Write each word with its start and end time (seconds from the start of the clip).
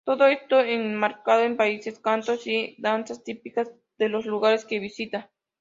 Todo 0.03 0.25
esto 0.25 0.59
enmarcado 0.59 1.43
en 1.43 1.57
paisajes, 1.57 1.99
cantos 1.99 2.47
y 2.47 2.73
danzas 2.79 3.23
típicas 3.23 3.71
de 3.99 4.09
los 4.09 4.25
lugares 4.25 4.65
que 4.65 4.79
visita. 4.79 5.29